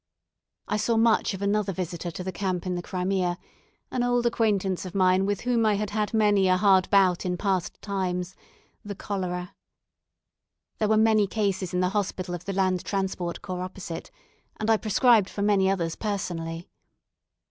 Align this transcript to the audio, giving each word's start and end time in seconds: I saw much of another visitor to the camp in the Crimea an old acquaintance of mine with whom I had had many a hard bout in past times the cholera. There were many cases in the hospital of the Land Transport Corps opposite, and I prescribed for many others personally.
I 0.67 0.77
saw 0.77 0.97
much 0.97 1.35
of 1.35 1.43
another 1.43 1.71
visitor 1.71 2.09
to 2.09 2.23
the 2.23 2.31
camp 2.31 2.65
in 2.65 2.73
the 2.73 2.81
Crimea 2.81 3.37
an 3.91 4.01
old 4.01 4.25
acquaintance 4.25 4.83
of 4.83 4.95
mine 4.95 5.27
with 5.27 5.41
whom 5.41 5.63
I 5.63 5.75
had 5.75 5.91
had 5.91 6.11
many 6.11 6.47
a 6.47 6.57
hard 6.57 6.89
bout 6.89 7.23
in 7.23 7.37
past 7.37 7.79
times 7.83 8.33
the 8.83 8.95
cholera. 8.95 9.53
There 10.79 10.89
were 10.89 10.97
many 10.97 11.27
cases 11.27 11.71
in 11.71 11.81
the 11.81 11.89
hospital 11.89 12.33
of 12.33 12.45
the 12.45 12.53
Land 12.53 12.83
Transport 12.83 13.43
Corps 13.43 13.61
opposite, 13.61 14.09
and 14.59 14.71
I 14.71 14.77
prescribed 14.77 15.29
for 15.29 15.43
many 15.43 15.69
others 15.69 15.95
personally. 15.95 16.67